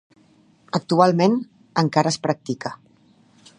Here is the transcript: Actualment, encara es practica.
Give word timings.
Actualment, 0.79 1.37
encara 1.83 2.13
es 2.15 2.19
practica. 2.27 2.75